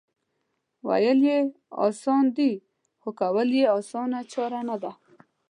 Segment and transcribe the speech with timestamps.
[0.87, 1.39] وېل یې
[1.85, 2.51] اسان دي
[3.01, 4.91] خو کول یې اسانه چاره نه ده